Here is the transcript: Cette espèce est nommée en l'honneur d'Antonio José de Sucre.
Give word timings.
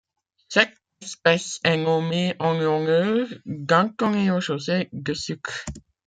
Cette 0.49 0.73
espèce 1.03 1.59
est 1.63 1.77
nommée 1.77 2.33
en 2.39 2.53
l'honneur 2.57 3.27
d'Antonio 3.45 4.41
José 4.41 4.89
de 4.93 5.13
Sucre. 5.13 5.63